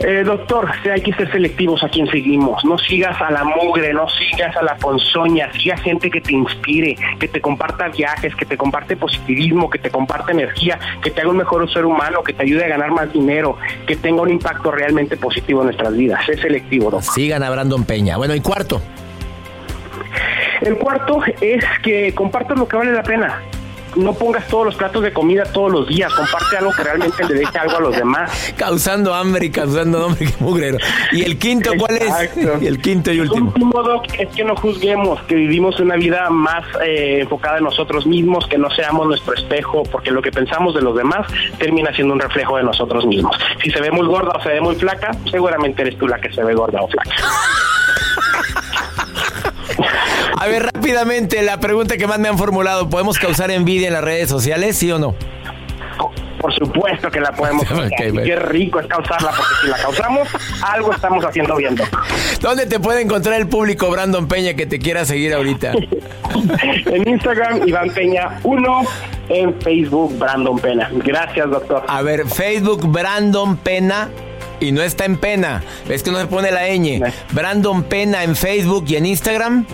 Eh, 0.00 0.22
doctor, 0.24 0.70
hay 0.92 1.00
que 1.00 1.12
ser 1.14 1.30
selectivos 1.32 1.82
a 1.82 1.88
quien 1.88 2.06
seguimos. 2.08 2.64
No 2.64 2.78
sigas 2.78 3.20
a 3.20 3.30
la 3.30 3.44
mugre, 3.44 3.92
no 3.92 4.08
sigas 4.08 4.56
a 4.56 4.62
la 4.62 4.76
ponzoña, 4.76 5.52
siga 5.54 5.76
gente 5.76 6.10
que 6.10 6.20
te 6.20 6.32
inspire, 6.32 6.96
que 7.18 7.26
te 7.26 7.40
comparta 7.40 7.88
viajes, 7.88 8.34
que 8.36 8.44
te 8.44 8.56
comparte 8.56 8.96
positivismo, 8.96 9.68
que 9.68 9.78
te 9.78 9.90
comparte 9.90 10.32
energía, 10.32 10.78
que 11.02 11.10
te 11.10 11.20
haga 11.20 11.30
un 11.30 11.38
mejor 11.38 11.70
ser 11.72 11.84
humano, 11.84 12.22
que 12.22 12.32
te 12.32 12.42
ayude 12.44 12.64
a 12.64 12.68
ganar 12.68 12.92
más 12.92 13.12
dinero, 13.12 13.56
que 13.86 13.96
tenga 13.96 14.22
un 14.22 14.30
impacto 14.30 14.70
realmente 14.70 15.16
positivo 15.16 15.60
en 15.62 15.66
nuestras 15.66 15.96
vidas. 15.96 16.28
Es 16.28 16.40
selectivo, 16.40 16.90
doctor. 16.90 17.14
Sigan 17.14 17.42
a 17.42 17.50
Brandon 17.50 17.84
Peña. 17.84 18.16
Bueno, 18.16 18.34
y 18.34 18.40
cuarto. 18.40 18.80
El 20.60 20.76
cuarto 20.76 21.22
es 21.40 21.64
que 21.82 22.14
compartas 22.14 22.58
lo 22.58 22.68
que 22.68 22.76
vale 22.76 22.92
la 22.92 23.02
pena 23.02 23.40
no 23.96 24.14
pongas 24.14 24.46
todos 24.48 24.66
los 24.66 24.74
platos 24.74 25.02
de 25.02 25.12
comida 25.12 25.44
todos 25.44 25.72
los 25.72 25.88
días, 25.88 26.12
comparte 26.12 26.56
algo 26.56 26.72
que 26.72 26.84
realmente 26.84 27.24
le 27.24 27.34
deje 27.34 27.58
algo 27.58 27.76
a 27.76 27.80
los 27.80 27.96
demás. 27.96 28.54
Causando 28.56 29.14
hambre 29.14 29.46
y 29.46 29.50
causando 29.50 30.04
hambre, 30.06 30.26
que 30.26 30.44
mugrero. 30.44 30.78
¿Y 31.12 31.22
el 31.22 31.38
quinto 31.38 31.70
cuál 31.78 31.96
es? 31.96 32.12
Y 32.60 32.66
el 32.66 32.80
quinto 32.80 33.12
y 33.12 33.20
último. 33.20 33.52
El 33.54 33.62
último, 33.62 33.82
Doc, 33.82 34.06
es 34.18 34.28
que 34.34 34.44
no 34.44 34.56
juzguemos, 34.56 35.20
que 35.22 35.34
vivimos 35.34 35.78
una 35.80 35.96
vida 35.96 36.28
más 36.30 36.64
eh, 36.82 37.20
enfocada 37.20 37.58
en 37.58 37.64
nosotros 37.64 38.06
mismos, 38.06 38.46
que 38.46 38.58
no 38.58 38.70
seamos 38.70 39.06
nuestro 39.06 39.34
espejo, 39.34 39.82
porque 39.84 40.10
lo 40.10 40.22
que 40.22 40.30
pensamos 40.30 40.74
de 40.74 40.82
los 40.82 40.96
demás 40.96 41.26
termina 41.58 41.92
siendo 41.94 42.14
un 42.14 42.20
reflejo 42.20 42.56
de 42.56 42.64
nosotros 42.64 43.06
mismos. 43.06 43.36
Si 43.62 43.70
se 43.70 43.80
ve 43.80 43.90
muy 43.90 44.06
gorda 44.06 44.32
o 44.36 44.42
se 44.42 44.50
ve 44.50 44.60
muy 44.60 44.74
flaca, 44.76 45.10
seguramente 45.30 45.82
eres 45.82 45.98
tú 45.98 46.08
la 46.08 46.20
que 46.20 46.32
se 46.32 46.42
ve 46.42 46.54
gorda 46.54 46.80
o 46.80 46.88
flaca. 46.88 47.10
A 50.40 50.46
ver, 50.46 50.70
rápidamente, 50.72 51.42
la 51.42 51.58
pregunta 51.58 51.96
que 51.96 52.06
más 52.06 52.20
me 52.20 52.28
han 52.28 52.38
formulado, 52.38 52.88
¿podemos 52.88 53.18
causar 53.18 53.50
envidia 53.50 53.88
en 53.88 53.94
las 53.94 54.04
redes 54.04 54.28
sociales, 54.28 54.76
sí 54.76 54.90
o 54.92 54.98
no? 54.98 55.16
Por 56.40 56.54
supuesto 56.54 57.10
que 57.10 57.20
la 57.20 57.32
podemos 57.32 57.64
okay, 57.70 58.12
Qué 58.12 58.36
rico 58.36 58.78
es 58.78 58.86
causarla, 58.86 59.30
porque 59.30 59.54
si 59.62 59.68
la 59.68 59.76
causamos, 59.78 60.28
algo 60.62 60.92
estamos 60.92 61.24
haciendo 61.24 61.56
bien. 61.56 61.76
¿Dónde 62.40 62.66
te 62.66 62.78
puede 62.78 63.02
encontrar 63.02 63.40
el 63.40 63.48
público, 63.48 63.90
Brandon 63.90 64.28
Peña, 64.28 64.54
que 64.54 64.66
te 64.66 64.78
quiera 64.78 65.04
seguir 65.04 65.34
ahorita? 65.34 65.72
en 66.86 67.08
Instagram, 67.08 67.66
Iván 67.66 67.90
Peña 67.90 68.38
1. 68.44 68.82
En 69.30 69.60
Facebook, 69.60 70.16
Brandon 70.18 70.58
Pena. 70.58 70.88
Gracias, 70.92 71.50
doctor. 71.50 71.82
A 71.88 72.00
ver, 72.02 72.26
Facebook, 72.28 72.86
Brandon 72.86 73.56
Pena. 73.56 74.08
Y 74.60 74.72
no 74.72 74.82
está 74.82 75.04
en 75.04 75.16
pena. 75.16 75.62
Es 75.88 76.02
que 76.02 76.10
no 76.10 76.18
se 76.18 76.26
pone 76.26 76.50
la 76.50 76.68
ñ. 76.68 77.00
Brandon 77.32 77.82
Pena 77.82 78.24
en 78.24 78.34
Facebook 78.34 78.84
y 78.88 78.96
en 78.96 79.06
Instagram. 79.06 79.66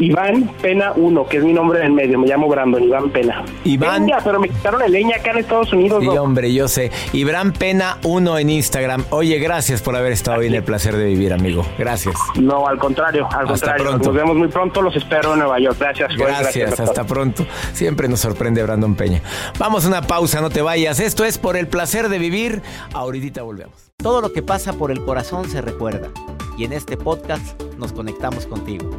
Iván 0.00 0.50
Pena 0.62 0.92
1, 0.96 1.28
que 1.28 1.36
es 1.36 1.44
mi 1.44 1.52
nombre 1.52 1.84
en 1.84 1.94
medio. 1.94 2.18
Me 2.18 2.26
llamo 2.26 2.48
Brandon, 2.48 2.82
Iván 2.82 3.10
Pena. 3.10 3.44
Iván. 3.64 4.10
pero 4.24 4.40
me 4.40 4.48
quitaron 4.48 4.80
el 4.82 4.92
leña 4.92 5.16
acá 5.16 5.32
en 5.32 5.38
Estados 5.38 5.72
Unidos. 5.74 6.02
Sí, 6.02 6.08
hombre, 6.08 6.52
yo 6.54 6.68
sé. 6.68 6.90
Iván 7.12 7.52
Pena 7.52 7.98
1 8.04 8.38
en 8.38 8.50
Instagram. 8.50 9.04
Oye, 9.10 9.38
gracias 9.38 9.82
por 9.82 9.94
haber 9.96 10.12
estado 10.12 10.38
hoy 10.40 10.46
en 10.46 10.54
el 10.54 10.64
placer 10.64 10.96
de 10.96 11.04
vivir, 11.04 11.34
amigo. 11.34 11.66
Gracias. 11.78 12.16
No, 12.40 12.66
al 12.66 12.78
contrario, 12.78 13.28
al 13.30 13.46
contrario. 13.46 13.84
Pronto. 13.84 14.06
Nos 14.06 14.16
vemos 14.16 14.36
muy 14.36 14.48
pronto. 14.48 14.80
Los 14.80 14.96
espero 14.96 15.34
en 15.34 15.40
Nueva 15.40 15.58
York. 15.60 15.76
Gracias. 15.78 16.16
Gracias, 16.16 16.56
gracias 16.56 16.80
hasta 16.80 17.04
pronto. 17.04 17.46
Siempre 17.74 18.08
nos 18.08 18.20
sorprende 18.20 18.62
Brandon 18.62 18.94
Peña. 18.94 19.20
Vamos 19.58 19.84
a 19.84 19.88
una 19.88 20.02
pausa, 20.02 20.40
no 20.40 20.48
te 20.48 20.62
vayas. 20.62 20.98
Esto 20.98 21.26
es 21.26 21.36
por 21.36 21.58
el 21.58 21.68
placer 21.68 22.08
de 22.08 22.18
vivir. 22.18 22.62
Ahorita 22.94 23.42
volvemos. 23.42 23.92
Todo 23.98 24.22
lo 24.22 24.32
que 24.32 24.42
pasa 24.42 24.72
por 24.72 24.90
el 24.90 25.04
corazón 25.04 25.46
se 25.50 25.60
recuerda. 25.60 26.08
Y 26.56 26.64
en 26.64 26.72
este 26.72 26.96
podcast 26.96 27.60
nos 27.76 27.92
conectamos 27.92 28.46
contigo. 28.46 28.90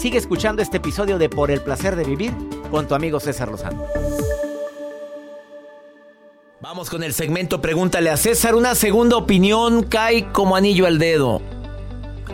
Sigue 0.00 0.16
escuchando 0.16 0.62
este 0.62 0.78
episodio 0.78 1.18
de 1.18 1.28
Por 1.28 1.50
el 1.50 1.60
placer 1.60 1.94
de 1.94 2.04
vivir 2.04 2.32
con 2.70 2.88
tu 2.88 2.94
amigo 2.94 3.20
César 3.20 3.50
Lozano. 3.50 3.84
Vamos 6.62 6.88
con 6.88 7.02
el 7.02 7.12
segmento 7.12 7.60
Pregúntale 7.60 8.08
a 8.08 8.16
César. 8.16 8.54
Una 8.54 8.74
segunda 8.74 9.18
opinión 9.18 9.82
cae 9.82 10.32
como 10.32 10.56
anillo 10.56 10.86
al 10.86 10.98
dedo. 10.98 11.42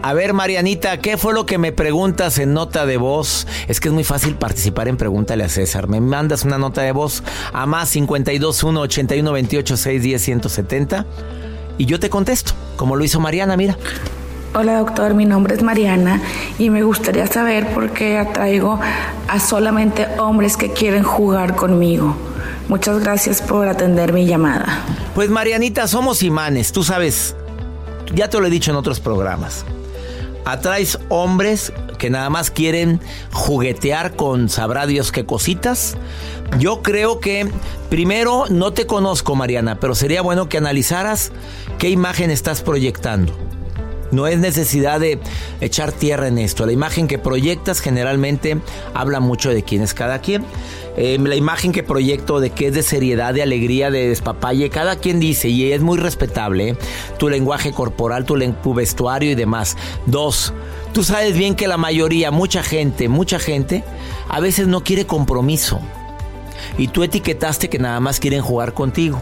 A 0.01 0.15
ver, 0.15 0.33
Marianita, 0.33 1.01
¿qué 1.01 1.17
fue 1.17 1.35
lo 1.35 1.45
que 1.45 1.59
me 1.59 1.73
preguntas 1.73 2.39
en 2.39 2.53
nota 2.53 2.87
de 2.87 2.99
voz? 2.99 3.49
Es 3.67 3.81
que 3.81 3.89
es 3.89 3.95
muy 3.95 4.05
fácil 4.05 4.37
participar 4.37 4.87
en 4.87 4.97
Pregúntale 4.97 5.43
a 5.43 5.49
César. 5.49 5.89
Me 5.89 6.01
mandas 6.01 6.45
una 6.45 6.59
nota 6.59 6.83
de 6.83 6.93
voz 6.93 7.25
a 7.53 7.67
más 7.67 7.91
521 7.91 8.81
81 8.81 9.33
28 9.33 9.77
610 9.77 10.23
170 10.23 11.07
y 11.79 11.87
yo 11.87 11.99
te 11.99 12.11
contesto, 12.11 12.53
como 12.77 12.95
lo 12.95 13.03
hizo 13.03 13.19
Mariana, 13.19 13.57
mira. 13.57 13.77
Hola 14.59 14.79
doctor, 14.79 15.13
mi 15.13 15.27
nombre 15.27 15.55
es 15.55 15.63
Mariana 15.63 16.23
y 16.59 16.71
me 16.71 16.83
gustaría 16.83 17.27
saber 17.27 17.75
por 17.75 17.91
qué 17.91 18.17
atraigo 18.17 18.81
a 19.29 19.39
solamente 19.39 20.07
hombres 20.19 20.57
que 20.57 20.73
quieren 20.73 21.03
jugar 21.03 21.57
conmigo. 21.57 22.17
Muchas 22.67 23.01
gracias 23.01 23.43
por 23.43 23.69
atender 23.69 24.15
mi 24.15 24.25
llamada. 24.25 24.83
Pues 25.15 25.29
Marianita, 25.29 25.87
somos 25.87 26.23
imanes, 26.23 26.73
tú 26.73 26.85
sabes, 26.85 27.37
ya 28.15 28.31
te 28.31 28.41
lo 28.41 28.47
he 28.47 28.51
dicho 28.51 28.71
en 28.71 28.79
otros 28.79 28.99
programas. 28.99 29.67
Atraes 30.47 30.99
hombres 31.11 31.75
que 31.99 32.09
nada 32.09 32.31
más 32.31 32.51
quieren 32.51 32.99
juguetear 33.33 34.17
con 34.17 34.49
sabrá 34.49 34.87
Dios 34.87 35.13
qué 35.13 35.27
cositas. 35.27 35.99
Yo 36.59 36.81
creo 36.81 37.21
que 37.21 37.47
primero 37.91 38.45
no 38.49 38.73
te 38.73 38.87
conozco 38.87 39.35
Mariana, 39.35 39.79
pero 39.81 39.95
sería 39.95 40.23
bueno 40.23 40.49
que 40.49 40.57
analizaras 40.57 41.31
qué 41.77 41.91
imagen 41.91 42.31
estás 42.31 42.63
proyectando. 42.63 43.35
No 44.17 44.27
es 44.27 44.39
necesidad 44.39 44.99
de 44.99 45.19
echar 45.61 45.93
tierra 45.93 46.27
en 46.29 46.39
esto. 46.39 46.65
La 46.65 46.73
imagen 46.73 47.07
que 47.07 47.19
proyectas 47.19 47.81
generalmente 47.81 48.57
habla 48.95 49.21
mucho 49.21 49.51
de 49.51 49.63
quién 49.63 49.83
es 49.83 49.93
cada 49.93 50.23
quien. 50.23 50.43
Em, 50.97 51.23
la 51.25 51.37
imagen 51.37 51.71
que 51.71 51.83
proyecto 51.83 52.41
de 52.41 52.49
que 52.49 52.69
es 52.69 52.73
de 52.73 52.83
seriedad, 52.83 53.35
de 53.35 53.43
alegría, 53.43 53.91
de 53.91 54.09
despapalle, 54.09 54.71
cada 54.71 54.97
quien 54.97 55.21
dice, 55.21 55.51
y 55.51 55.71
es 55.71 55.83
muy 55.83 55.99
respetable, 55.99 56.71
¿eh? 56.71 56.77
tu 57.19 57.29
lenguaje 57.29 57.73
corporal, 57.73 58.25
tu, 58.25 58.39
tu 58.63 58.73
vestuario 58.73 59.33
y 59.33 59.35
demás. 59.35 59.77
Dos, 60.07 60.55
tú 60.95 61.05
sabes 61.05 61.37
bien 61.37 61.55
que 61.55 61.69
la 61.69 61.77
mayoría, 61.77 62.31
mucha 62.31 62.63
gente, 62.63 63.11
mucha 63.11 63.39
gente, 63.39 63.85
a 64.31 64.41
veces 64.41 64.67
no 64.67 64.83
quiere 64.83 65.05
compromiso. 65.05 65.79
Y 66.79 66.89
tú 66.89 67.03
etiquetaste 67.03 67.69
que 67.69 67.79
nada 67.79 68.01
más 68.01 68.19
quieren 68.19 68.41
jugar 68.41 68.73
contigo. 68.73 69.21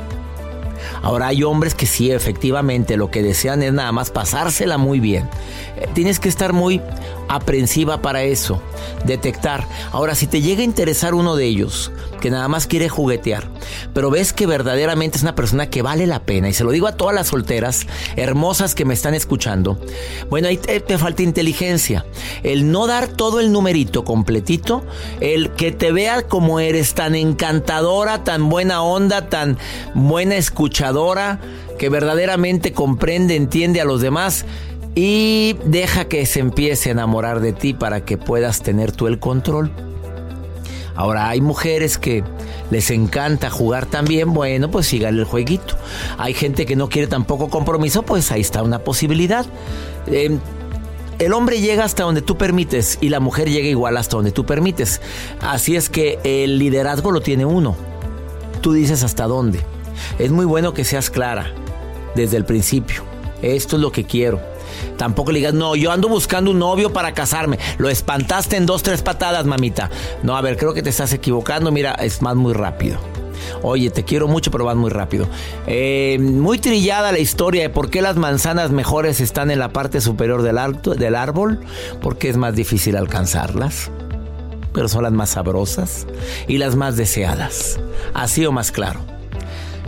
Ahora 1.02 1.28
hay 1.28 1.42
hombres 1.42 1.74
que 1.74 1.86
sí, 1.86 2.10
efectivamente, 2.10 2.96
lo 2.96 3.10
que 3.10 3.22
desean 3.22 3.62
es 3.62 3.72
nada 3.72 3.92
más 3.92 4.10
pasársela 4.10 4.78
muy 4.78 5.00
bien. 5.00 5.28
Eh, 5.76 5.88
tienes 5.94 6.20
que 6.20 6.28
estar 6.28 6.52
muy 6.52 6.80
aprensiva 7.28 8.02
para 8.02 8.22
eso, 8.22 8.60
detectar. 9.04 9.66
Ahora, 9.92 10.14
si 10.14 10.26
te 10.26 10.40
llega 10.40 10.60
a 10.60 10.64
interesar 10.64 11.14
uno 11.14 11.36
de 11.36 11.46
ellos, 11.46 11.90
que 12.20 12.30
nada 12.30 12.48
más 12.48 12.66
quiere 12.66 12.88
juguetear, 12.88 13.48
pero 13.92 14.10
ves 14.10 14.32
que 14.32 14.46
verdaderamente 14.46 15.16
es 15.16 15.22
una 15.22 15.34
persona 15.34 15.68
que 15.68 15.82
vale 15.82 16.06
la 16.06 16.20
pena, 16.20 16.48
y 16.48 16.52
se 16.52 16.64
lo 16.64 16.70
digo 16.70 16.86
a 16.86 16.96
todas 16.96 17.14
las 17.14 17.28
solteras 17.28 17.86
hermosas 18.16 18.74
que 18.74 18.84
me 18.84 18.94
están 18.94 19.14
escuchando, 19.14 19.78
bueno, 20.30 20.48
ahí 20.48 20.56
te, 20.56 20.80
te 20.80 20.98
falta 20.98 21.22
inteligencia. 21.22 22.04
El 22.42 22.70
no 22.70 22.86
dar 22.86 23.08
todo 23.08 23.40
el 23.40 23.52
numerito 23.52 24.04
completito, 24.04 24.84
el 25.20 25.50
que 25.50 25.72
te 25.72 25.92
vea 25.92 26.22
como 26.22 26.60
eres 26.60 26.94
tan 26.94 27.14
encantadora, 27.14 28.24
tan 28.24 28.48
buena 28.48 28.82
onda, 28.82 29.28
tan 29.28 29.58
buena 29.94 30.36
escuchadora, 30.74 31.38
que 31.78 31.88
verdaderamente 31.88 32.72
comprende, 32.72 33.36
entiende 33.36 33.80
a 33.80 33.84
los 33.84 34.00
demás 34.00 34.44
y 34.96 35.54
deja 35.64 36.06
que 36.06 36.26
se 36.26 36.40
empiece 36.40 36.88
a 36.88 36.92
enamorar 36.92 37.38
de 37.38 37.52
ti 37.52 37.74
para 37.74 38.04
que 38.04 38.18
puedas 38.18 38.60
tener 38.60 38.90
tú 38.90 39.06
el 39.06 39.20
control. 39.20 39.70
Ahora 40.96 41.28
hay 41.28 41.40
mujeres 41.40 41.96
que 41.96 42.24
les 42.72 42.90
encanta 42.90 43.50
jugar 43.50 43.86
también, 43.86 44.34
bueno, 44.34 44.68
pues 44.68 44.86
sigan 44.86 45.16
el 45.16 45.24
jueguito. 45.24 45.76
Hay 46.18 46.34
gente 46.34 46.66
que 46.66 46.74
no 46.74 46.88
quiere 46.88 47.06
tampoco 47.06 47.50
compromiso, 47.50 48.02
pues 48.02 48.32
ahí 48.32 48.40
está 48.40 48.64
una 48.64 48.80
posibilidad. 48.80 49.46
Em, 50.08 50.40
el 51.20 51.32
hombre 51.34 51.60
llega 51.60 51.84
hasta 51.84 52.02
donde 52.02 52.20
tú 52.20 52.36
permites 52.36 52.98
y 53.00 53.10
la 53.10 53.20
mujer 53.20 53.48
llega 53.48 53.68
igual 53.68 53.96
hasta 53.96 54.16
donde 54.16 54.32
tú 54.32 54.44
permites. 54.44 55.00
Así 55.40 55.76
es 55.76 55.88
que 55.88 56.18
el 56.24 56.58
liderazgo 56.58 57.12
lo 57.12 57.20
tiene 57.20 57.44
uno. 57.44 57.76
Tú 58.60 58.72
dices 58.72 59.04
hasta 59.04 59.28
dónde. 59.28 59.60
Es 60.18 60.30
muy 60.30 60.44
bueno 60.44 60.74
que 60.74 60.84
seas 60.84 61.10
clara 61.10 61.52
desde 62.14 62.36
el 62.36 62.44
principio. 62.44 63.02
Esto 63.42 63.76
es 63.76 63.82
lo 63.82 63.92
que 63.92 64.04
quiero 64.04 64.40
Tampoco 64.96 65.32
le 65.32 65.38
digas, 65.38 65.54
no, 65.54 65.76
yo 65.76 65.90
ando 65.90 66.08
buscando 66.08 66.50
un 66.50 66.58
novio 66.58 66.92
para 66.92 67.12
casarme. 67.12 67.58
Lo 67.78 67.88
espantaste 67.88 68.56
en 68.56 68.66
dos, 68.66 68.82
tres 68.82 69.02
patadas, 69.02 69.46
mamita. 69.46 69.90
No, 70.22 70.36
a 70.36 70.40
ver, 70.40 70.56
creo 70.56 70.74
que 70.74 70.82
te 70.82 70.90
estás 70.90 71.12
equivocando. 71.12 71.72
Mira, 71.72 71.92
es 71.92 72.22
más 72.22 72.36
muy 72.36 72.52
rápido. 72.52 72.98
Oye, 73.62 73.90
te 73.90 74.04
quiero 74.04 74.28
mucho, 74.28 74.50
pero 74.50 74.64
vas 74.64 74.76
muy 74.76 74.90
rápido. 74.90 75.26
Eh, 75.66 76.18
muy 76.20 76.58
trillada 76.58 77.12
la 77.12 77.18
historia 77.18 77.62
de 77.62 77.70
por 77.70 77.90
qué 77.90 78.02
las 78.02 78.16
manzanas 78.16 78.70
mejores 78.70 79.20
están 79.20 79.50
en 79.50 79.58
la 79.58 79.70
parte 79.70 80.00
superior 80.00 80.42
del, 80.42 80.58
del 80.96 81.14
árbol. 81.14 81.60
Porque 82.00 82.28
es 82.28 82.36
más 82.36 82.54
difícil 82.54 82.96
alcanzarlas. 82.96 83.90
Pero 84.72 84.88
son 84.88 85.04
las 85.04 85.12
más 85.12 85.30
sabrosas 85.30 86.06
y 86.48 86.58
las 86.58 86.74
más 86.74 86.96
deseadas. 86.96 87.78
Así 88.12 88.44
o 88.44 88.52
más 88.52 88.72
claro. 88.72 89.13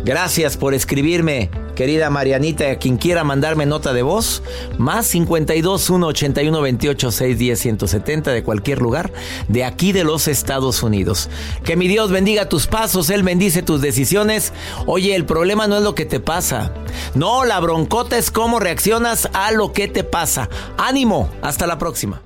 Gracias 0.07 0.57
por 0.57 0.73
escribirme, 0.73 1.51
querida 1.75 2.11
Marianita, 2.11 2.71
a 2.71 2.77
quien 2.77 2.97
quiera 2.97 3.25
mandarme 3.25 3.67
nota 3.67 3.93
de 3.93 4.03
voz, 4.03 4.41
más 4.79 5.05
52 5.09 5.91
1 5.91 6.07
81 6.07 6.63
28 6.63 7.11
6 7.11 7.37
10 7.37 7.59
170 7.59 8.31
de 8.31 8.45
cualquier 8.45 8.81
lugar 8.81 9.13
de 9.49 9.65
aquí 9.65 9.91
de 9.91 10.05
los 10.05 10.29
Estados 10.29 10.85
Unidos. 10.85 11.29
Que 11.65 11.75
mi 11.75 11.89
Dios 11.89 12.13
bendiga 12.13 12.49
tus 12.49 12.69
pasos, 12.69 13.11
Él 13.11 13.25
bendice 13.25 13.63
tus 13.63 13.81
decisiones. 13.81 14.53
Oye, 14.87 15.17
el 15.17 15.25
problema 15.25 15.67
no 15.67 15.79
es 15.79 15.83
lo 15.83 15.97
que 15.97 16.05
te 16.05 16.21
pasa. 16.21 16.73
No, 17.17 17.45
la 17.45 17.59
broncota 17.59 18.17
es 18.17 18.31
cómo 18.31 18.61
reaccionas 18.61 19.29
a 19.33 19.51
lo 19.51 19.73
que 19.73 19.89
te 19.89 20.05
pasa. 20.05 20.49
Ánimo, 20.79 21.29
hasta 21.43 21.67
la 21.67 21.79
próxima. 21.79 22.26